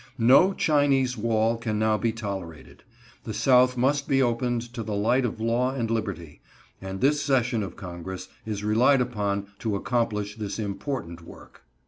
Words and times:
No 0.17 0.51
Chinese 0.55 1.15
wall 1.15 1.57
can 1.57 1.77
now 1.77 1.95
be 1.95 2.11
tolerated. 2.11 2.81
The 3.23 3.35
South 3.35 3.77
must 3.77 4.07
be 4.07 4.19
opened 4.19 4.63
to 4.73 4.81
the 4.81 4.95
light 4.95 5.25
of 5.25 5.39
law 5.39 5.75
and 5.75 5.91
liberty, 5.91 6.41
and 6.81 7.01
this 7.01 7.21
session 7.21 7.61
of 7.61 7.75
Congress 7.75 8.27
is 8.43 8.63
relied 8.63 8.99
upon 9.01 9.51
to 9.59 9.75
accomplish 9.75 10.37
this 10.37 10.57
important 10.57 11.21
work. 11.21 11.61